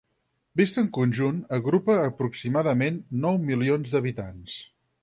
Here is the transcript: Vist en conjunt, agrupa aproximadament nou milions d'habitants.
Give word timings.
Vist 0.61 0.79
en 0.81 0.87
conjunt, 0.97 1.37
agrupa 1.59 1.99
aproximadament 2.07 2.99
nou 3.29 3.43
milions 3.53 3.95
d'habitants. 3.95 4.63